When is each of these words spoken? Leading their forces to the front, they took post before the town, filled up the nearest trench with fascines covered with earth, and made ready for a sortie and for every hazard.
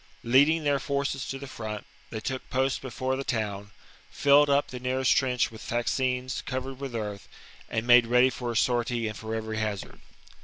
Leading 0.23 0.63
their 0.63 0.79
forces 0.79 1.27
to 1.27 1.37
the 1.37 1.45
front, 1.45 1.85
they 2.09 2.19
took 2.21 2.49
post 2.49 2.81
before 2.81 3.15
the 3.15 3.23
town, 3.23 3.69
filled 4.09 4.49
up 4.49 4.69
the 4.69 4.79
nearest 4.79 5.15
trench 5.15 5.51
with 5.51 5.61
fascines 5.61 6.41
covered 6.47 6.79
with 6.79 6.95
earth, 6.95 7.27
and 7.69 7.85
made 7.85 8.07
ready 8.07 8.31
for 8.31 8.51
a 8.51 8.57
sortie 8.57 9.07
and 9.07 9.15
for 9.15 9.35
every 9.35 9.57
hazard. 9.59 9.99